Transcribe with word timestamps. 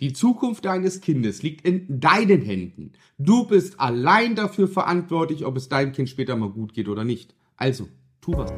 Die 0.00 0.14
Zukunft 0.14 0.64
deines 0.64 1.02
Kindes 1.02 1.42
liegt 1.42 1.66
in 1.66 2.00
deinen 2.00 2.40
Händen. 2.40 2.92
Du 3.18 3.44
bist 3.44 3.78
allein 3.78 4.34
dafür 4.34 4.66
verantwortlich, 4.66 5.44
ob 5.44 5.58
es 5.58 5.68
deinem 5.68 5.92
Kind 5.92 6.08
später 6.08 6.36
mal 6.36 6.48
gut 6.48 6.72
geht 6.72 6.88
oder 6.88 7.04
nicht. 7.04 7.34
Also, 7.58 7.86
tu 8.22 8.32
was. 8.32 8.50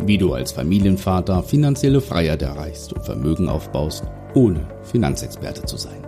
Wie 0.00 0.16
du 0.16 0.32
als 0.32 0.52
Familienvater 0.52 1.42
finanzielle 1.42 2.00
Freiheit 2.00 2.40
erreichst 2.40 2.94
und 2.94 3.04
Vermögen 3.04 3.50
aufbaust, 3.50 4.04
ohne 4.32 4.66
Finanzexperte 4.82 5.66
zu 5.66 5.76
sein. 5.76 6.02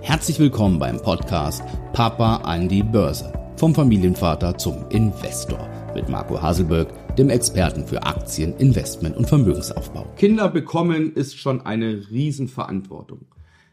Herzlich 0.00 0.38
willkommen 0.38 0.78
beim 0.78 1.02
Podcast 1.02 1.64
Papa 1.92 2.36
an 2.36 2.68
die 2.68 2.84
Börse. 2.84 3.32
Vom 3.56 3.74
Familienvater 3.74 4.56
zum 4.56 4.88
Investor 4.90 5.68
mit 5.92 6.08
Marco 6.08 6.40
Haselberg, 6.40 7.16
dem 7.16 7.30
Experten 7.30 7.84
für 7.84 8.04
Aktien, 8.04 8.56
Investment 8.58 9.16
und 9.16 9.28
Vermögensaufbau. 9.28 10.06
Kinder 10.16 10.48
bekommen 10.48 11.14
ist 11.14 11.36
schon 11.36 11.62
eine 11.62 12.08
Riesenverantwortung. 12.12 13.26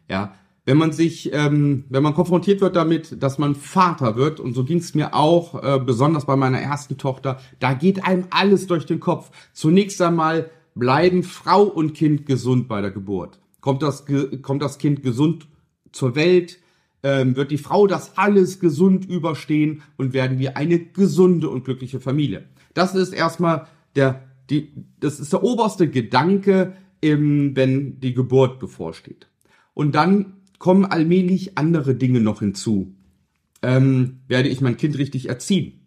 Ja, 0.09 0.33
wenn 0.67 0.77
man 0.77 0.91
sich, 0.91 1.31
ähm, 1.33 1.85
wenn 1.87 2.03
man 2.03 2.13
konfrontiert 2.13 2.59
wird 2.59 2.75
damit, 2.75 3.23
dass 3.23 3.37
man 3.37 3.55
Vater 3.55 4.17
wird, 4.17 4.41
und 4.41 4.53
so 4.53 4.65
ging 4.65 4.79
es 4.79 4.93
mir 4.93 5.13
auch, 5.13 5.63
äh, 5.63 5.79
besonders 5.79 6.25
bei 6.25 6.35
meiner 6.35 6.59
ersten 6.59 6.97
Tochter, 6.97 7.39
da 7.59 7.73
geht 7.73 8.03
einem 8.03 8.25
alles 8.31 8.67
durch 8.67 8.85
den 8.85 8.99
Kopf. 8.99 9.31
Zunächst 9.53 10.01
einmal 10.01 10.49
bleiben 10.75 11.23
Frau 11.23 11.63
und 11.63 11.93
Kind 11.93 12.25
gesund 12.25 12.67
bei 12.67 12.81
der 12.81 12.91
Geburt. 12.91 13.39
Kommt 13.61 13.81
das, 13.81 14.03
kommt 14.41 14.61
das 14.61 14.77
Kind 14.77 15.03
gesund 15.03 15.47
zur 15.93 16.15
Welt? 16.15 16.59
Ähm, 17.01 17.37
wird 17.37 17.51
die 17.51 17.57
Frau 17.57 17.87
das 17.87 18.17
alles 18.17 18.59
gesund 18.59 19.05
überstehen 19.05 19.83
und 19.95 20.11
werden 20.11 20.37
wir 20.37 20.57
eine 20.57 20.79
gesunde 20.79 21.47
und 21.47 21.63
glückliche 21.63 22.01
Familie? 22.01 22.43
Das 22.73 22.93
ist 22.93 23.13
erstmal 23.13 23.67
der, 23.95 24.21
die, 24.49 24.73
das 24.99 25.21
ist 25.21 25.31
der 25.31 25.43
oberste 25.43 25.89
Gedanke, 25.89 26.73
im, 26.99 27.55
wenn 27.55 28.01
die 28.01 28.13
Geburt 28.13 28.59
bevorsteht. 28.59 29.29
Und 29.73 29.95
dann 29.95 30.36
kommen 30.59 30.85
allmählich 30.85 31.57
andere 31.57 31.95
Dinge 31.95 32.21
noch 32.21 32.39
hinzu. 32.39 32.95
Ähm, 33.61 34.19
werde 34.27 34.49
ich 34.49 34.61
mein 34.61 34.77
Kind 34.77 34.97
richtig 34.97 35.29
erziehen? 35.29 35.81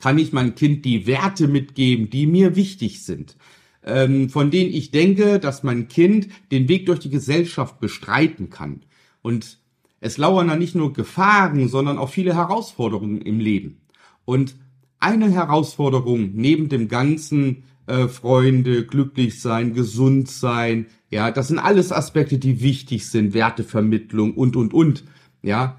Kann 0.00 0.18
ich 0.18 0.32
mein 0.32 0.54
Kind 0.54 0.84
die 0.84 1.06
Werte 1.06 1.46
mitgeben, 1.46 2.10
die 2.10 2.26
mir 2.26 2.56
wichtig 2.56 3.04
sind? 3.04 3.36
Ähm, 3.82 4.28
von 4.28 4.50
denen 4.50 4.72
ich 4.72 4.90
denke, 4.90 5.38
dass 5.38 5.62
mein 5.62 5.88
Kind 5.88 6.28
den 6.50 6.68
Weg 6.68 6.86
durch 6.86 6.98
die 6.98 7.10
Gesellschaft 7.10 7.80
bestreiten 7.80 8.50
kann. 8.50 8.82
Und 9.22 9.58
es 10.00 10.18
lauern 10.18 10.48
da 10.48 10.56
nicht 10.56 10.74
nur 10.74 10.92
Gefahren, 10.92 11.68
sondern 11.68 11.98
auch 11.98 12.08
viele 12.08 12.34
Herausforderungen 12.34 13.20
im 13.20 13.38
Leben. 13.38 13.82
Und 14.24 14.56
eine 15.00 15.30
Herausforderung 15.30 16.30
neben 16.34 16.68
dem 16.68 16.88
ganzen 16.88 17.64
äh, 17.86 18.08
Freunde, 18.08 18.86
glücklich 18.86 19.40
sein, 19.40 19.74
gesund 19.74 20.28
sein. 20.28 20.86
Ja, 21.10 21.30
das 21.30 21.48
sind 21.48 21.58
alles 21.58 21.92
Aspekte, 21.92 22.38
die 22.38 22.62
wichtig 22.62 23.08
sind, 23.08 23.34
Wertevermittlung 23.34 24.34
und, 24.34 24.56
und, 24.56 24.72
und. 24.72 25.04
Ja, 25.42 25.78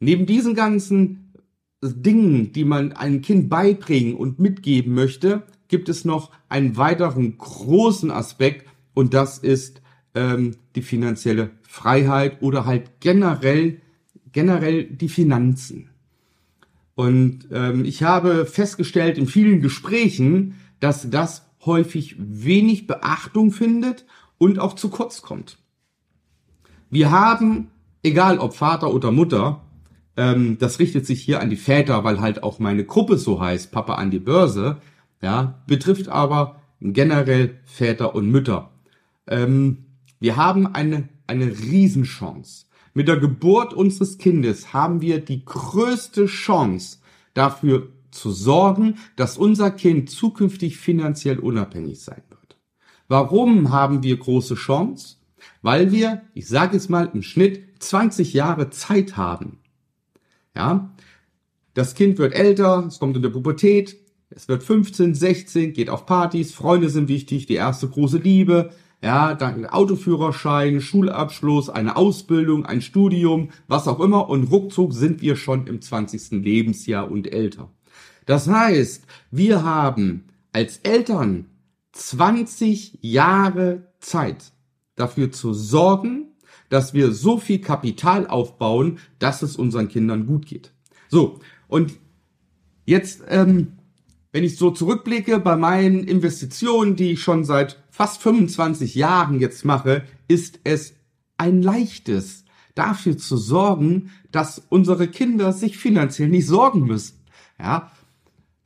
neben 0.00 0.26
diesen 0.26 0.54
ganzen 0.54 1.32
Dingen, 1.82 2.52
die 2.52 2.64
man 2.64 2.92
einem 2.92 3.20
Kind 3.20 3.48
beibringen 3.48 4.14
und 4.14 4.38
mitgeben 4.38 4.94
möchte, 4.94 5.42
gibt 5.68 5.88
es 5.88 6.04
noch 6.04 6.30
einen 6.48 6.76
weiteren 6.76 7.36
großen 7.36 8.10
Aspekt 8.10 8.66
und 8.94 9.12
das 9.12 9.38
ist 9.38 9.82
ähm, 10.14 10.56
die 10.74 10.82
finanzielle 10.82 11.50
Freiheit 11.62 12.40
oder 12.40 12.64
halt 12.64 13.00
generell 13.00 13.80
generell 14.36 14.84
die 14.84 15.08
Finanzen. 15.08 15.88
Und 16.96 17.48
ähm, 17.52 17.84
ich 17.84 18.02
habe 18.02 18.46
festgestellt 18.46 19.18
in 19.18 19.26
vielen 19.26 19.60
Gesprächen, 19.60 20.54
dass 20.80 21.08
das 21.10 21.46
häufig 21.64 22.16
wenig 22.18 22.86
Beachtung 22.86 23.52
findet 23.52 24.06
und 24.38 24.58
auch 24.58 24.74
zu 24.74 24.88
kurz 24.88 25.20
kommt. 25.20 25.58
Wir 26.88 27.10
haben, 27.10 27.70
egal 28.02 28.38
ob 28.38 28.54
Vater 28.54 28.94
oder 28.94 29.12
Mutter, 29.12 29.62
ähm, 30.16 30.56
das 30.58 30.78
richtet 30.78 31.04
sich 31.04 31.22
hier 31.22 31.40
an 31.40 31.50
die 31.50 31.56
Väter, 31.56 32.02
weil 32.02 32.20
halt 32.20 32.42
auch 32.42 32.58
meine 32.58 32.84
Gruppe 32.84 33.18
so 33.18 33.40
heißt, 33.40 33.72
Papa 33.72 33.96
an 33.96 34.10
die 34.10 34.18
Börse, 34.18 34.78
ja, 35.20 35.62
betrifft 35.66 36.08
aber 36.08 36.62
generell 36.80 37.60
Väter 37.64 38.14
und 38.14 38.30
Mütter. 38.30 38.70
Ähm, 39.26 39.84
wir 40.18 40.36
haben 40.36 40.66
eine, 40.66 41.10
eine 41.26 41.46
Riesenchance. 41.46 42.65
Mit 42.96 43.08
der 43.08 43.18
Geburt 43.18 43.74
unseres 43.74 44.16
Kindes 44.16 44.72
haben 44.72 45.02
wir 45.02 45.20
die 45.20 45.44
größte 45.44 46.24
Chance 46.24 46.96
dafür 47.34 47.90
zu 48.10 48.30
sorgen, 48.30 48.94
dass 49.16 49.36
unser 49.36 49.70
Kind 49.70 50.08
zukünftig 50.08 50.78
finanziell 50.78 51.38
unabhängig 51.38 52.00
sein 52.00 52.22
wird. 52.30 52.56
Warum 53.06 53.70
haben 53.70 54.02
wir 54.02 54.16
große 54.16 54.54
Chance? 54.54 55.16
Weil 55.60 55.92
wir, 55.92 56.22
ich 56.32 56.48
sage 56.48 56.74
es 56.74 56.88
mal, 56.88 57.10
im 57.12 57.20
Schnitt 57.20 57.64
20 57.80 58.32
Jahre 58.32 58.70
Zeit 58.70 59.18
haben. 59.18 59.58
Ja, 60.54 60.90
das 61.74 61.94
Kind 61.94 62.16
wird 62.16 62.32
älter, 62.32 62.86
es 62.88 62.98
kommt 62.98 63.14
in 63.14 63.22
der 63.22 63.28
Pubertät, 63.28 63.98
es 64.30 64.48
wird 64.48 64.62
15, 64.62 65.14
16, 65.14 65.74
geht 65.74 65.90
auf 65.90 66.06
Partys, 66.06 66.54
Freunde 66.54 66.88
sind 66.88 67.08
wichtig, 67.08 67.44
die 67.44 67.56
erste 67.56 67.88
große 67.88 68.16
Liebe, 68.16 68.70
ja, 69.02 69.34
dann 69.34 69.66
Autoführerschein, 69.66 70.80
Schulabschluss, 70.80 71.68
eine 71.68 71.96
Ausbildung, 71.96 72.64
ein 72.64 72.80
Studium, 72.80 73.50
was 73.68 73.88
auch 73.88 74.00
immer 74.00 74.28
und 74.28 74.50
ruckzuck 74.50 74.92
sind 74.92 75.22
wir 75.22 75.36
schon 75.36 75.66
im 75.66 75.80
20. 75.80 76.42
Lebensjahr 76.42 77.10
und 77.10 77.32
älter. 77.32 77.70
Das 78.24 78.48
heißt, 78.48 79.06
wir 79.30 79.62
haben 79.64 80.24
als 80.52 80.78
Eltern 80.78 81.46
20 81.92 82.98
Jahre 83.02 83.92
Zeit 84.00 84.52
dafür 84.96 85.30
zu 85.30 85.54
sorgen, 85.54 86.32
dass 86.68 86.94
wir 86.94 87.12
so 87.12 87.38
viel 87.38 87.60
Kapital 87.60 88.26
aufbauen, 88.26 88.98
dass 89.18 89.42
es 89.42 89.56
unseren 89.56 89.88
Kindern 89.88 90.26
gut 90.26 90.46
geht. 90.46 90.72
So, 91.08 91.38
und 91.68 91.92
jetzt, 92.84 93.22
ähm, 93.28 93.72
wenn 94.32 94.44
ich 94.44 94.56
so 94.56 94.70
zurückblicke 94.70 95.38
bei 95.38 95.56
meinen 95.56 96.04
Investitionen, 96.04 96.96
die 96.96 97.12
ich 97.12 97.20
schon 97.20 97.44
seit 97.44 97.85
fast 97.96 98.20
25 98.20 98.94
Jahren 98.94 99.40
jetzt 99.40 99.64
mache, 99.64 100.02
ist 100.28 100.60
es 100.64 100.96
ein 101.38 101.62
leichtes, 101.62 102.44
dafür 102.74 103.16
zu 103.16 103.38
sorgen, 103.38 104.10
dass 104.30 104.62
unsere 104.68 105.08
Kinder 105.08 105.54
sich 105.54 105.78
finanziell 105.78 106.28
nicht 106.28 106.46
sorgen 106.46 106.80
müssen. 106.80 107.24
Ja, 107.58 107.90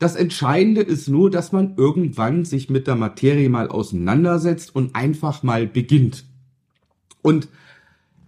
das 0.01 0.17
Entscheidende 0.17 0.81
ist 0.81 1.07
nur, 1.07 1.31
dass 1.31 1.53
man 1.53 1.77
irgendwann 1.77 2.45
sich 2.45 2.71
mit 2.71 2.89
der 2.89 2.97
Materie 2.97 3.49
mal 3.49 3.69
auseinandersetzt 3.69 4.75
und 4.75 4.97
einfach 4.97 5.45
mal 5.45 5.69
beginnt. 5.69 6.25
Und 7.23 7.47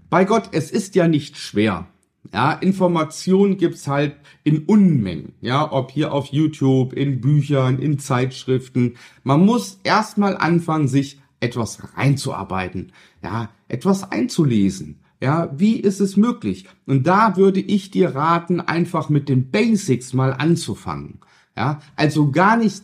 bei 0.08 0.24
Gott, 0.24 0.50
es 0.52 0.70
ist 0.70 0.94
ja 0.94 1.08
nicht 1.08 1.36
schwer. 1.36 1.88
Ja, 2.32 2.52
Informationen 2.52 3.58
gibt's 3.58 3.86
halt 3.86 4.16
in 4.42 4.64
Unmengen. 4.64 5.34
Ja, 5.42 5.70
ob 5.70 5.90
hier 5.90 6.12
auf 6.12 6.26
YouTube, 6.26 6.94
in 6.94 7.20
Büchern, 7.20 7.78
in 7.78 7.98
Zeitschriften. 7.98 8.96
Man 9.22 9.44
muss 9.44 9.80
erstmal 9.84 10.36
anfangen, 10.36 10.88
sich 10.88 11.20
etwas 11.40 11.78
reinzuarbeiten. 11.96 12.92
Ja, 13.22 13.50
etwas 13.68 14.10
einzulesen. 14.10 15.00
Ja, 15.20 15.52
wie 15.56 15.76
ist 15.76 16.00
es 16.00 16.16
möglich? 16.16 16.66
Und 16.86 17.06
da 17.06 17.36
würde 17.36 17.60
ich 17.60 17.90
dir 17.90 18.14
raten, 18.14 18.60
einfach 18.60 19.08
mit 19.08 19.28
den 19.28 19.50
Basics 19.50 20.14
mal 20.14 20.32
anzufangen. 20.32 21.20
Ja, 21.56 21.80
also 21.96 22.30
gar 22.30 22.56
nicht 22.56 22.82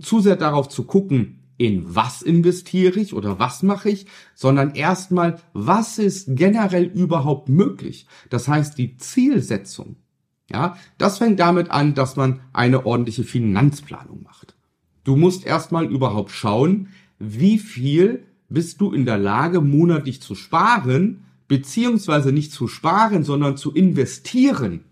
zu 0.00 0.20
sehr 0.20 0.36
darauf 0.36 0.68
zu 0.68 0.84
gucken, 0.84 1.37
in 1.58 1.94
was 1.94 2.22
investiere 2.22 2.98
ich 2.98 3.12
oder 3.12 3.38
was 3.38 3.62
mache 3.62 3.90
ich, 3.90 4.06
sondern 4.34 4.74
erstmal, 4.74 5.40
was 5.52 5.98
ist 5.98 6.28
generell 6.36 6.84
überhaupt 6.84 7.48
möglich? 7.48 8.06
Das 8.30 8.48
heißt, 8.48 8.78
die 8.78 8.96
Zielsetzung. 8.96 9.96
Ja, 10.50 10.78
das 10.96 11.18
fängt 11.18 11.40
damit 11.40 11.70
an, 11.70 11.94
dass 11.94 12.16
man 12.16 12.40
eine 12.54 12.86
ordentliche 12.86 13.24
Finanzplanung 13.24 14.22
macht. 14.22 14.54
Du 15.04 15.16
musst 15.16 15.44
erstmal 15.44 15.84
überhaupt 15.84 16.30
schauen, 16.30 16.88
wie 17.18 17.58
viel 17.58 18.24
bist 18.48 18.80
du 18.80 18.92
in 18.92 19.04
der 19.04 19.18
Lage, 19.18 19.60
monatlich 19.60 20.22
zu 20.22 20.34
sparen, 20.34 21.24
beziehungsweise 21.48 22.32
nicht 22.32 22.52
zu 22.52 22.68
sparen, 22.68 23.24
sondern 23.24 23.56
zu 23.56 23.74
investieren. 23.74 24.84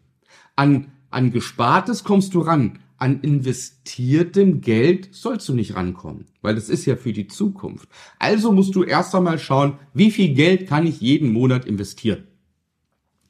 An, 0.56 0.88
an 1.10 1.30
Gespartes 1.30 2.04
kommst 2.04 2.34
du 2.34 2.40
ran 2.40 2.80
an 2.98 3.20
investiertem 3.20 4.60
Geld 4.60 5.08
sollst 5.12 5.48
du 5.48 5.54
nicht 5.54 5.74
rankommen, 5.74 6.26
weil 6.42 6.54
das 6.54 6.68
ist 6.68 6.86
ja 6.86 6.96
für 6.96 7.12
die 7.12 7.28
Zukunft. 7.28 7.88
Also 8.18 8.52
musst 8.52 8.74
du 8.74 8.84
erst 8.84 9.14
einmal 9.14 9.38
schauen, 9.38 9.78
wie 9.94 10.10
viel 10.10 10.34
Geld 10.34 10.68
kann 10.68 10.86
ich 10.86 11.00
jeden 11.00 11.32
Monat 11.32 11.64
investieren. 11.64 12.24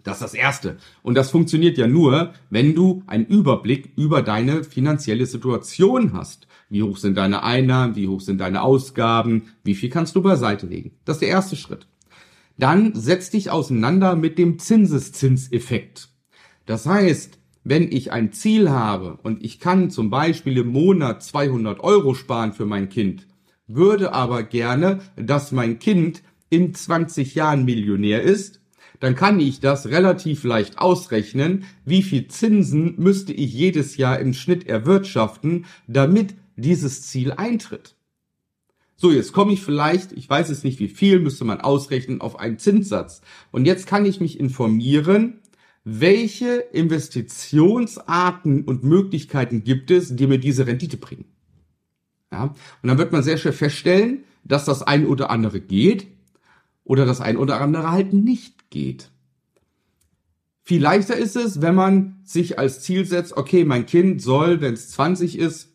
Das 0.06 0.18
ist 0.18 0.22
das 0.22 0.34
Erste. 0.34 0.76
Und 1.02 1.16
das 1.16 1.30
funktioniert 1.30 1.78
ja 1.78 1.88
nur, 1.88 2.32
wenn 2.48 2.76
du 2.76 3.02
einen 3.08 3.26
Überblick 3.26 3.92
über 3.96 4.22
deine 4.22 4.62
finanzielle 4.62 5.26
Situation 5.26 6.12
hast. 6.12 6.46
Wie 6.68 6.84
hoch 6.84 6.96
sind 6.96 7.16
deine 7.16 7.42
Einnahmen, 7.42 7.96
wie 7.96 8.06
hoch 8.06 8.20
sind 8.20 8.38
deine 8.38 8.62
Ausgaben, 8.62 9.48
wie 9.64 9.74
viel 9.74 9.90
kannst 9.90 10.14
du 10.14 10.22
beiseite 10.22 10.66
legen. 10.66 10.92
Das 11.04 11.16
ist 11.16 11.22
der 11.22 11.30
erste 11.30 11.56
Schritt. 11.56 11.88
Dann 12.56 12.94
setz 12.94 13.30
dich 13.30 13.50
auseinander 13.50 14.14
mit 14.14 14.38
dem 14.38 14.60
Zinseszinseffekt. 14.60 16.08
Das 16.66 16.86
heißt, 16.86 17.38
wenn 17.68 17.90
ich 17.90 18.12
ein 18.12 18.32
Ziel 18.32 18.70
habe 18.70 19.18
und 19.24 19.44
ich 19.44 19.58
kann 19.58 19.90
zum 19.90 20.08
Beispiel 20.08 20.56
im 20.58 20.68
Monat 20.68 21.24
200 21.24 21.80
Euro 21.80 22.14
sparen 22.14 22.52
für 22.52 22.64
mein 22.64 22.88
Kind, 22.88 23.26
würde 23.66 24.12
aber 24.12 24.44
gerne, 24.44 25.00
dass 25.16 25.50
mein 25.50 25.80
Kind 25.80 26.22
in 26.48 26.74
20 26.74 27.34
Jahren 27.34 27.64
Millionär 27.64 28.22
ist, 28.22 28.60
dann 29.00 29.16
kann 29.16 29.40
ich 29.40 29.58
das 29.58 29.88
relativ 29.88 30.44
leicht 30.44 30.78
ausrechnen, 30.78 31.64
wie 31.84 32.04
viel 32.04 32.28
Zinsen 32.28 32.94
müsste 32.98 33.32
ich 33.32 33.52
jedes 33.52 33.96
Jahr 33.96 34.20
im 34.20 34.32
Schnitt 34.32 34.68
erwirtschaften, 34.68 35.64
damit 35.88 36.34
dieses 36.54 37.02
Ziel 37.02 37.32
eintritt. 37.32 37.96
So, 38.94 39.10
jetzt 39.10 39.32
komme 39.32 39.52
ich 39.52 39.60
vielleicht, 39.60 40.12
ich 40.12 40.30
weiß 40.30 40.50
es 40.50 40.62
nicht 40.62 40.78
wie 40.78 40.88
viel, 40.88 41.18
müsste 41.18 41.44
man 41.44 41.60
ausrechnen, 41.60 42.20
auf 42.20 42.38
einen 42.38 42.60
Zinssatz. 42.60 43.22
Und 43.50 43.66
jetzt 43.66 43.88
kann 43.88 44.06
ich 44.06 44.20
mich 44.20 44.38
informieren, 44.38 45.40
welche 45.88 46.56
Investitionsarten 46.72 48.64
und 48.64 48.82
Möglichkeiten 48.82 49.62
gibt 49.62 49.92
es, 49.92 50.16
die 50.16 50.26
mir 50.26 50.38
diese 50.38 50.66
Rendite 50.66 50.96
bringen. 50.96 51.26
Ja, 52.32 52.56
und 52.82 52.88
dann 52.88 52.98
wird 52.98 53.12
man 53.12 53.22
sehr 53.22 53.36
schnell 53.36 53.52
feststellen, 53.52 54.24
dass 54.42 54.64
das 54.64 54.82
ein 54.82 55.06
oder 55.06 55.30
andere 55.30 55.60
geht 55.60 56.08
oder 56.82 57.06
das 57.06 57.20
ein 57.20 57.36
oder 57.36 57.60
andere 57.60 57.92
halt 57.92 58.12
nicht 58.12 58.68
geht. 58.68 59.12
Viel 60.64 60.82
leichter 60.82 61.14
ist 61.16 61.36
es, 61.36 61.62
wenn 61.62 61.76
man 61.76 62.18
sich 62.24 62.58
als 62.58 62.82
Ziel 62.82 63.04
setzt, 63.04 63.36
okay, 63.36 63.64
mein 63.64 63.86
Kind 63.86 64.20
soll, 64.20 64.60
wenn 64.60 64.74
es 64.74 64.90
20 64.90 65.38
ist, 65.38 65.72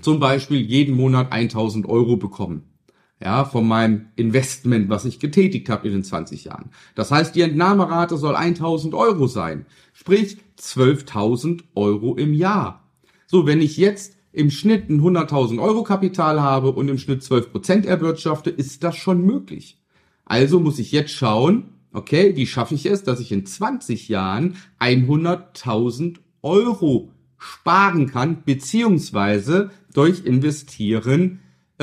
zum 0.00 0.20
Beispiel 0.20 0.60
jeden 0.60 0.94
Monat 0.94 1.32
1000 1.32 1.86
Euro 1.86 2.16
bekommen. 2.16 2.73
Ja, 3.20 3.44
von 3.44 3.66
meinem 3.66 4.06
Investment, 4.16 4.88
was 4.88 5.04
ich 5.04 5.20
getätigt 5.20 5.68
habe 5.68 5.86
in 5.86 5.94
den 5.94 6.04
20 6.04 6.44
Jahren. 6.44 6.70
Das 6.94 7.10
heißt, 7.10 7.34
die 7.34 7.42
Entnahmerate 7.42 8.16
soll 8.16 8.34
1000 8.34 8.94
Euro 8.94 9.26
sein. 9.28 9.66
Sprich 9.92 10.38
12.000 10.58 11.62
Euro 11.74 12.16
im 12.16 12.34
Jahr. 12.34 12.90
So, 13.26 13.46
wenn 13.46 13.60
ich 13.60 13.76
jetzt 13.76 14.16
im 14.32 14.50
Schnitt 14.50 14.90
ein 14.90 15.00
100.000 15.00 15.62
Euro 15.62 15.84
Kapital 15.84 16.42
habe 16.42 16.72
und 16.72 16.88
im 16.88 16.98
Schnitt 16.98 17.22
12 17.22 17.52
Prozent 17.52 17.86
erwirtschafte, 17.86 18.50
ist 18.50 18.82
das 18.82 18.96
schon 18.96 19.24
möglich. 19.24 19.80
Also 20.24 20.58
muss 20.58 20.80
ich 20.80 20.90
jetzt 20.90 21.12
schauen, 21.12 21.70
okay, 21.92 22.34
wie 22.34 22.46
schaffe 22.46 22.74
ich 22.74 22.86
es, 22.86 23.04
dass 23.04 23.20
ich 23.20 23.30
in 23.30 23.46
20 23.46 24.08
Jahren 24.08 24.56
100.000 24.80 26.16
Euro 26.42 27.12
sparen 27.38 28.06
kann, 28.06 28.42
beziehungsweise 28.44 29.70
durch 29.92 30.24
Investieren 30.24 31.40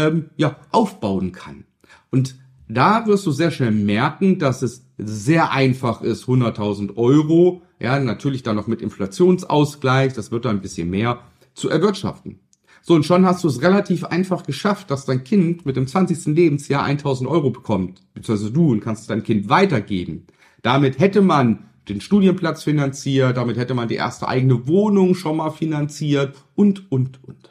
ähm, 0.07 0.29
ja, 0.37 0.57
aufbauen 0.71 1.31
kann. 1.31 1.65
Und 2.09 2.35
da 2.67 3.05
wirst 3.05 3.25
du 3.25 3.31
sehr 3.31 3.51
schnell 3.51 3.71
merken, 3.71 4.39
dass 4.39 4.61
es 4.61 4.85
sehr 4.97 5.51
einfach 5.51 6.01
ist, 6.01 6.25
100.000 6.25 6.95
Euro, 6.95 7.63
ja, 7.79 7.99
natürlich 7.99 8.43
dann 8.43 8.55
noch 8.55 8.67
mit 8.67 8.81
Inflationsausgleich, 8.81 10.13
das 10.13 10.31
wird 10.31 10.45
dann 10.45 10.57
ein 10.57 10.61
bisschen 10.61 10.89
mehr, 10.89 11.19
zu 11.53 11.69
erwirtschaften. 11.69 12.39
So, 12.83 12.95
und 12.95 13.05
schon 13.05 13.25
hast 13.25 13.43
du 13.43 13.47
es 13.47 13.61
relativ 13.61 14.05
einfach 14.05 14.43
geschafft, 14.43 14.89
dass 14.89 15.05
dein 15.05 15.23
Kind 15.23 15.65
mit 15.65 15.75
dem 15.75 15.85
20. 15.85 16.33
Lebensjahr 16.35 16.83
1000 16.83 17.29
Euro 17.29 17.51
bekommt, 17.51 18.01
beziehungsweise 18.13 18.51
du 18.51 18.71
und 18.71 18.79
kannst 18.79 19.03
es 19.03 19.07
deinem 19.07 19.23
Kind 19.23 19.49
weitergeben. 19.49 20.25
Damit 20.63 20.99
hätte 20.99 21.21
man 21.21 21.65
den 21.89 22.01
Studienplatz 22.01 22.63
finanziert, 22.63 23.37
damit 23.37 23.57
hätte 23.57 23.73
man 23.73 23.87
die 23.87 23.95
erste 23.95 24.27
eigene 24.27 24.67
Wohnung 24.67 25.13
schon 25.13 25.37
mal 25.37 25.51
finanziert 25.51 26.35
und, 26.55 26.91
und, 26.91 27.19
und. 27.23 27.50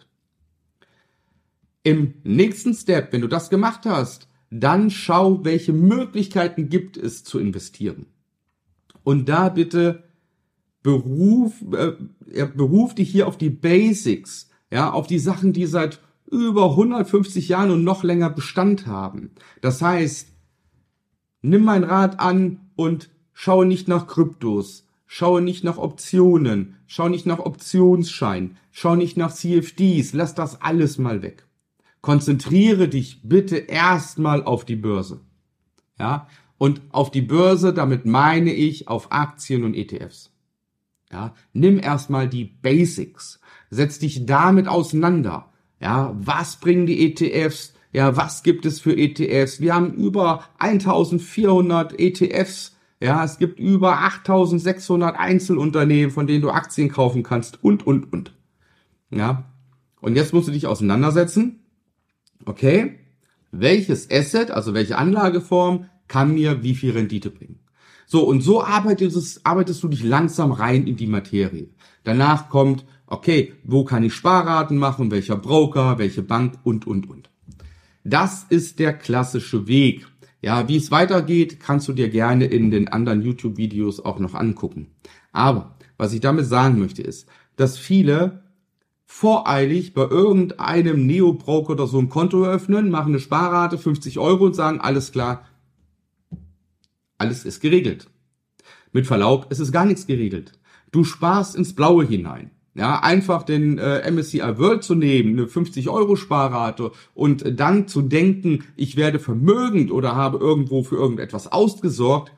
Im 1.82 2.14
nächsten 2.24 2.74
Step, 2.74 3.12
wenn 3.12 3.22
du 3.22 3.28
das 3.28 3.50
gemacht 3.50 3.86
hast, 3.86 4.28
dann 4.50 4.90
schau, 4.90 5.44
welche 5.44 5.72
Möglichkeiten 5.72 6.68
gibt 6.68 6.96
es 6.96 7.24
zu 7.24 7.38
investieren. 7.38 8.06
Und 9.02 9.28
da 9.28 9.48
bitte 9.48 10.04
beruf, 10.82 11.54
äh, 11.72 12.46
beruf 12.46 12.94
dich 12.94 13.10
hier 13.10 13.28
auf 13.28 13.38
die 13.38 13.50
Basics, 13.50 14.50
ja, 14.70 14.90
auf 14.90 15.06
die 15.06 15.18
Sachen, 15.18 15.52
die 15.52 15.66
seit 15.66 16.00
über 16.30 16.70
150 16.70 17.48
Jahren 17.48 17.70
und 17.70 17.84
noch 17.84 18.04
länger 18.04 18.30
Bestand 18.30 18.86
haben. 18.86 19.30
Das 19.60 19.82
heißt, 19.82 20.28
nimm 21.42 21.64
mein 21.64 21.84
Rat 21.84 22.20
an 22.20 22.60
und 22.76 23.10
schaue 23.32 23.66
nicht 23.66 23.88
nach 23.88 24.06
Kryptos, 24.06 24.86
schaue 25.06 25.42
nicht 25.42 25.64
nach 25.64 25.78
Optionen, 25.78 26.76
schau 26.86 27.08
nicht 27.08 27.26
nach 27.26 27.40
Optionsschein, 27.40 28.56
schau 28.70 28.96
nicht 28.96 29.16
nach 29.16 29.32
CFDs, 29.32 30.12
lass 30.12 30.34
das 30.34 30.60
alles 30.60 30.98
mal 30.98 31.22
weg. 31.22 31.46
Konzentriere 32.00 32.88
dich 32.88 33.20
bitte 33.22 33.56
erstmal 33.56 34.42
auf 34.42 34.64
die 34.64 34.76
Börse. 34.76 35.20
Ja? 35.98 36.28
Und 36.58 36.82
auf 36.90 37.10
die 37.10 37.22
Börse, 37.22 37.72
damit 37.72 38.06
meine 38.06 38.52
ich 38.52 38.88
auf 38.88 39.12
Aktien 39.12 39.64
und 39.64 39.74
ETFs. 39.74 40.30
Ja, 41.12 41.34
nimm 41.52 41.78
erstmal 41.78 42.28
die 42.28 42.44
Basics. 42.44 43.40
Setz 43.70 43.98
dich 43.98 44.26
damit 44.26 44.68
auseinander. 44.68 45.50
Ja, 45.80 46.14
was 46.18 46.56
bringen 46.56 46.86
die 46.86 47.04
ETFs? 47.06 47.74
Ja, 47.92 48.16
was 48.16 48.42
gibt 48.42 48.66
es 48.66 48.78
für 48.78 48.96
ETFs? 48.96 49.60
Wir 49.60 49.74
haben 49.74 49.94
über 49.94 50.44
1400 50.58 51.98
ETFs. 51.98 52.76
Ja, 53.00 53.24
es 53.24 53.38
gibt 53.38 53.58
über 53.58 54.00
8600 54.00 55.18
Einzelunternehmen, 55.18 56.10
von 56.10 56.26
denen 56.26 56.42
du 56.42 56.50
Aktien 56.50 56.90
kaufen 56.90 57.22
kannst 57.22 57.64
und, 57.64 57.86
und, 57.86 58.12
und. 58.12 58.36
Ja. 59.10 59.50
Und 60.00 60.16
jetzt 60.16 60.32
musst 60.32 60.48
du 60.48 60.52
dich 60.52 60.66
auseinandersetzen. 60.66 61.59
Okay. 62.44 62.98
Welches 63.52 64.10
Asset, 64.10 64.50
also 64.50 64.74
welche 64.74 64.96
Anlageform 64.96 65.86
kann 66.06 66.34
mir 66.34 66.62
wie 66.62 66.74
viel 66.74 66.92
Rendite 66.92 67.30
bringen? 67.30 67.58
So, 68.06 68.24
und 68.24 68.42
so 68.42 68.62
arbeitest, 68.62 69.40
arbeitest 69.44 69.82
du 69.82 69.88
dich 69.88 70.02
langsam 70.02 70.52
rein 70.52 70.86
in 70.86 70.96
die 70.96 71.06
Materie. 71.06 71.68
Danach 72.04 72.48
kommt, 72.48 72.84
okay, 73.06 73.54
wo 73.64 73.84
kann 73.84 74.02
ich 74.02 74.14
Sparraten 74.14 74.78
machen, 74.78 75.10
welcher 75.10 75.36
Broker, 75.36 75.98
welche 75.98 76.22
Bank 76.22 76.58
und, 76.64 76.86
und, 76.86 77.08
und. 77.08 77.30
Das 78.04 78.46
ist 78.48 78.78
der 78.78 78.94
klassische 78.94 79.66
Weg. 79.66 80.06
Ja, 80.42 80.68
wie 80.68 80.76
es 80.76 80.90
weitergeht, 80.90 81.60
kannst 81.60 81.86
du 81.86 81.92
dir 81.92 82.08
gerne 82.08 82.46
in 82.46 82.70
den 82.70 82.88
anderen 82.88 83.22
YouTube-Videos 83.22 84.00
auch 84.00 84.18
noch 84.18 84.34
angucken. 84.34 84.88
Aber 85.32 85.76
was 85.98 86.12
ich 86.12 86.20
damit 86.20 86.46
sagen 86.46 86.78
möchte 86.78 87.02
ist, 87.02 87.28
dass 87.56 87.76
viele 87.76 88.42
voreilig 89.12 89.92
bei 89.92 90.04
irgendeinem 90.04 91.04
Neo-Broker 91.04 91.72
oder 91.72 91.88
so 91.88 91.98
ein 91.98 92.08
Konto 92.08 92.44
eröffnen, 92.44 92.90
machen 92.90 93.08
eine 93.08 93.18
Sparrate 93.18 93.76
50 93.76 94.20
Euro 94.20 94.44
und 94.46 94.54
sagen, 94.54 94.80
alles 94.80 95.10
klar, 95.10 95.46
alles 97.18 97.44
ist 97.44 97.60
geregelt. 97.60 98.06
Mit 98.92 99.08
Verlaub, 99.08 99.48
es 99.50 99.58
ist 99.58 99.72
gar 99.72 99.84
nichts 99.84 100.06
geregelt. 100.06 100.52
Du 100.92 101.02
sparst 101.02 101.56
ins 101.56 101.74
Blaue 101.74 102.04
hinein. 102.04 102.52
Ja, 102.74 103.00
einfach 103.00 103.42
den 103.42 103.78
äh, 103.78 104.08
MSCI 104.08 104.58
World 104.58 104.84
zu 104.84 104.94
nehmen, 104.94 105.36
eine 105.36 105.48
50 105.48 105.88
Euro 105.88 106.14
Sparrate 106.14 106.92
und 107.12 107.58
dann 107.58 107.88
zu 107.88 108.02
denken, 108.02 108.64
ich 108.76 108.96
werde 108.96 109.18
vermögend 109.18 109.90
oder 109.90 110.14
habe 110.14 110.38
irgendwo 110.38 110.84
für 110.84 110.96
irgendetwas 110.96 111.50
ausgesorgt. 111.50 112.32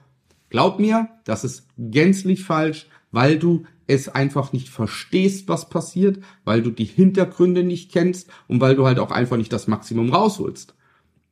Glaub 0.48 0.80
mir, 0.80 1.10
das 1.24 1.44
ist 1.44 1.68
gänzlich 1.76 2.42
falsch, 2.42 2.88
weil 3.12 3.38
du 3.38 3.64
es 3.86 4.08
einfach 4.08 4.52
nicht 4.52 4.68
verstehst, 4.68 5.48
was 5.48 5.68
passiert, 5.68 6.22
weil 6.44 6.62
du 6.62 6.70
die 6.70 6.84
Hintergründe 6.84 7.62
nicht 7.62 7.92
kennst 7.92 8.28
und 8.48 8.60
weil 8.60 8.74
du 8.74 8.86
halt 8.86 8.98
auch 8.98 9.10
einfach 9.10 9.36
nicht 9.36 9.52
das 9.52 9.68
Maximum 9.68 10.12
rausholst. 10.12 10.74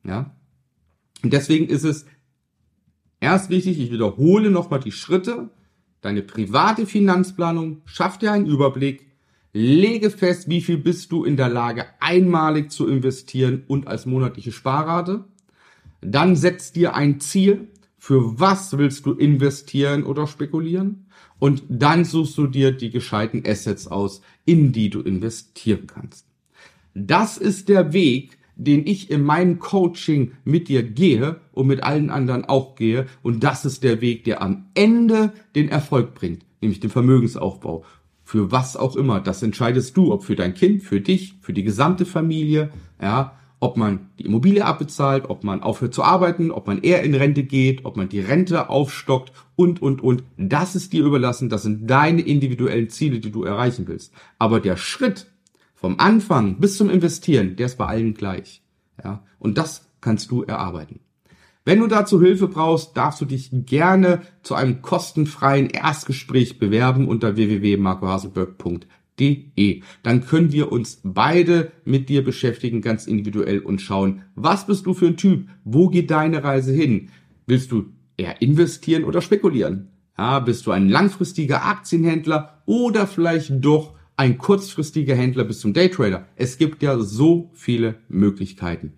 Ja. 0.03 0.33
Und 1.23 1.33
deswegen 1.33 1.67
ist 1.67 1.83
es 1.83 2.05
Erst 3.21 3.51
wichtig, 3.51 3.79
ich 3.79 3.91
wiederhole 3.91 4.49
nochmal 4.49 4.79
die 4.79 4.91
Schritte. 4.91 5.51
Deine 6.01 6.23
private 6.23 6.87
Finanzplanung, 6.87 7.83
schaff 7.85 8.17
dir 8.17 8.31
einen 8.31 8.47
Überblick, 8.47 9.05
lege 9.53 10.09
fest, 10.09 10.49
wie 10.49 10.61
viel 10.61 10.79
bist 10.79 11.11
du 11.11 11.23
in 11.23 11.37
der 11.37 11.47
Lage, 11.47 11.85
einmalig 11.99 12.71
zu 12.71 12.87
investieren 12.87 13.63
und 13.67 13.87
als 13.87 14.07
monatliche 14.07 14.51
Sparrate. 14.51 15.25
Dann 16.01 16.35
setz 16.35 16.71
dir 16.71 16.95
ein 16.95 17.19
Ziel, 17.19 17.67
für 17.99 18.39
was 18.39 18.75
willst 18.79 19.05
du 19.05 19.13
investieren 19.13 20.03
oder 20.03 20.25
spekulieren. 20.25 21.05
Und 21.41 21.63
dann 21.69 22.05
suchst 22.05 22.37
du 22.37 22.45
dir 22.45 22.71
die 22.71 22.91
gescheiten 22.91 23.41
Assets 23.47 23.87
aus, 23.87 24.21
in 24.45 24.73
die 24.73 24.91
du 24.91 25.01
investieren 25.01 25.87
kannst. 25.87 26.27
Das 26.93 27.39
ist 27.39 27.67
der 27.67 27.93
Weg, 27.93 28.37
den 28.55 28.85
ich 28.85 29.09
in 29.09 29.23
meinem 29.23 29.57
Coaching 29.57 30.33
mit 30.43 30.67
dir 30.67 30.83
gehe 30.83 31.41
und 31.51 31.65
mit 31.65 31.81
allen 31.81 32.11
anderen 32.11 32.45
auch 32.45 32.75
gehe. 32.75 33.07
Und 33.23 33.43
das 33.43 33.65
ist 33.65 33.83
der 33.83 34.01
Weg, 34.01 34.23
der 34.23 34.43
am 34.43 34.65
Ende 34.75 35.33
den 35.55 35.67
Erfolg 35.67 36.13
bringt, 36.13 36.45
nämlich 36.61 36.79
den 36.79 36.91
Vermögensaufbau. 36.91 37.85
Für 38.23 38.51
was 38.51 38.77
auch 38.77 38.95
immer. 38.95 39.19
Das 39.19 39.41
entscheidest 39.41 39.97
du, 39.97 40.13
ob 40.13 40.23
für 40.23 40.35
dein 40.35 40.53
Kind, 40.53 40.83
für 40.83 41.01
dich, 41.01 41.33
für 41.41 41.53
die 41.53 41.63
gesamte 41.63 42.05
Familie, 42.05 42.69
ja, 43.01 43.35
ob 43.61 43.77
man 43.77 44.09
die 44.17 44.25
Immobilie 44.25 44.65
abbezahlt, 44.65 45.29
ob 45.29 45.43
man 45.43 45.61
aufhört 45.61 45.93
zu 45.93 46.03
arbeiten, 46.03 46.51
ob 46.51 46.65
man 46.67 46.81
eher 46.81 47.03
in 47.03 47.13
Rente 47.13 47.43
geht, 47.43 47.85
ob 47.85 47.95
man 47.95 48.09
die 48.09 48.19
Rente 48.19 48.69
aufstockt 48.69 49.31
und, 49.55 49.81
und, 49.81 50.01
und. 50.01 50.23
Das 50.35 50.75
ist 50.75 50.91
dir 50.91 51.05
überlassen. 51.05 51.47
Das 51.47 51.61
sind 51.61 51.87
deine 51.89 52.21
individuellen 52.21 52.89
Ziele, 52.89 53.19
die 53.19 53.31
du 53.31 53.43
erreichen 53.43 53.87
willst. 53.87 54.13
Aber 54.39 54.59
der 54.59 54.77
Schritt, 54.77 55.27
vom 55.75 55.99
Anfang 55.99 56.59
bis 56.59 56.75
zum 56.75 56.89
Investieren, 56.89 57.55
der 57.55 57.67
ist 57.67 57.77
bei 57.77 57.85
allen 57.85 58.15
gleich. 58.15 58.63
Ja, 59.03 59.23
und 59.37 59.57
das 59.59 59.87
kannst 60.01 60.31
du 60.31 60.41
erarbeiten. 60.41 60.99
Wenn 61.63 61.79
du 61.79 61.87
dazu 61.87 62.19
Hilfe 62.19 62.47
brauchst, 62.47 62.97
darfst 62.97 63.21
du 63.21 63.25
dich 63.25 63.51
gerne 63.51 64.21
zu 64.41 64.55
einem 64.55 64.81
kostenfreien 64.81 65.69
Erstgespräch 65.69 66.57
bewerben 66.57 67.07
unter 67.07 67.35
www.marcohaselberg.de. 67.35 68.87
Dann 70.03 70.25
können 70.25 70.51
wir 70.51 70.71
uns 70.71 71.01
beide 71.03 71.71
mit 71.85 72.09
dir 72.09 72.23
beschäftigen, 72.23 72.81
ganz 72.81 73.07
individuell 73.07 73.59
und 73.59 73.81
schauen, 73.81 74.23
was 74.35 74.65
bist 74.65 74.85
du 74.85 74.93
für 74.93 75.07
ein 75.07 75.17
Typ? 75.17 75.47
Wo 75.63 75.89
geht 75.89 76.11
deine 76.11 76.43
Reise 76.43 76.73
hin? 76.73 77.09
Willst 77.45 77.71
du 77.71 77.85
eher 78.17 78.41
investieren 78.41 79.03
oder 79.03 79.21
spekulieren? 79.21 79.89
Ja, 80.17 80.39
bist 80.39 80.65
du 80.65 80.71
ein 80.71 80.89
langfristiger 80.89 81.65
Aktienhändler 81.65 82.61
oder 82.65 83.07
vielleicht 83.07 83.51
doch 83.63 83.93
ein 84.17 84.37
kurzfristiger 84.37 85.15
Händler 85.15 85.45
bis 85.45 85.59
zum 85.59 85.73
Daytrader? 85.73 86.27
Es 86.35 86.57
gibt 86.57 86.83
ja 86.83 86.99
so 86.99 87.49
viele 87.53 87.95
Möglichkeiten. 88.07 88.93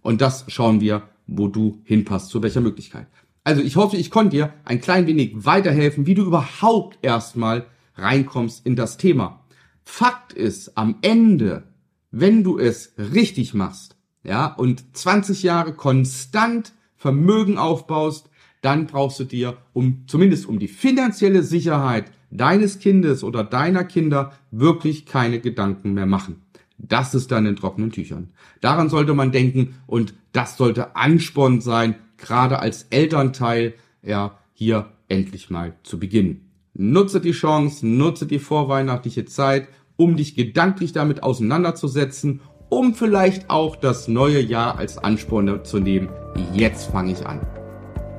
Und 0.00 0.20
das 0.20 0.44
schauen 0.48 0.80
wir, 0.80 1.02
wo 1.26 1.48
du 1.48 1.80
hinpasst, 1.84 2.30
zu 2.30 2.42
welcher 2.42 2.60
Möglichkeit. 2.60 3.06
Also 3.44 3.60
ich 3.60 3.76
hoffe, 3.76 3.96
ich 3.96 4.10
konnte 4.10 4.36
dir 4.36 4.54
ein 4.64 4.80
klein 4.80 5.06
wenig 5.06 5.32
weiterhelfen, 5.34 6.06
wie 6.06 6.14
du 6.14 6.24
überhaupt 6.24 6.98
erstmal 7.02 7.66
reinkommst 7.96 8.64
in 8.64 8.74
das 8.74 8.96
Thema. 8.96 9.43
Fakt 9.84 10.32
ist, 10.32 10.76
am 10.76 10.96
Ende, 11.02 11.64
wenn 12.10 12.42
du 12.42 12.58
es 12.58 12.94
richtig 12.98 13.54
machst, 13.54 13.96
ja, 14.22 14.46
und 14.46 14.96
20 14.96 15.42
Jahre 15.42 15.74
konstant 15.74 16.72
Vermögen 16.96 17.58
aufbaust, 17.58 18.30
dann 18.62 18.86
brauchst 18.86 19.20
du 19.20 19.24
dir, 19.24 19.58
um 19.74 20.04
zumindest 20.06 20.46
um 20.46 20.58
die 20.58 20.68
finanzielle 20.68 21.42
Sicherheit 21.42 22.10
deines 22.30 22.78
Kindes 22.78 23.22
oder 23.22 23.44
deiner 23.44 23.84
Kinder 23.84 24.32
wirklich 24.50 25.04
keine 25.04 25.40
Gedanken 25.40 25.92
mehr 25.92 26.06
machen. 26.06 26.42
Das 26.78 27.14
ist 27.14 27.30
dann 27.30 27.46
in 27.46 27.56
trockenen 27.56 27.92
Tüchern. 27.92 28.30
Daran 28.60 28.88
sollte 28.88 29.14
man 29.14 29.32
denken 29.32 29.76
und 29.86 30.14
das 30.32 30.56
sollte 30.56 30.96
Ansporn 30.96 31.60
sein, 31.60 31.96
gerade 32.16 32.58
als 32.58 32.84
Elternteil, 32.84 33.74
ja, 34.02 34.38
hier 34.54 34.92
endlich 35.08 35.50
mal 35.50 35.74
zu 35.82 35.98
beginnen. 35.98 36.43
Nutze 36.74 37.20
die 37.20 37.32
Chance, 37.32 37.86
nutze 37.86 38.26
die 38.26 38.40
vorweihnachtliche 38.40 39.24
Zeit, 39.24 39.68
um 39.96 40.16
dich 40.16 40.34
gedanklich 40.34 40.92
damit 40.92 41.22
auseinanderzusetzen, 41.22 42.40
um 42.68 42.94
vielleicht 42.94 43.48
auch 43.48 43.76
das 43.76 44.08
neue 44.08 44.40
Jahr 44.40 44.76
als 44.76 44.98
Ansporn 44.98 45.64
zu 45.64 45.78
nehmen. 45.78 46.08
Jetzt 46.52 46.90
fange 46.90 47.12
ich 47.12 47.24
an. 47.24 47.40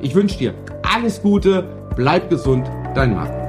Ich 0.01 0.15
wünsche 0.15 0.38
dir 0.38 0.53
alles 0.83 1.21
Gute, 1.21 1.89
bleib 1.97 2.29
gesund, 2.29 2.65
dein 2.95 3.13
Marc. 3.13 3.44